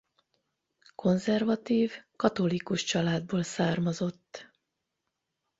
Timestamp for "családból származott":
2.83-4.47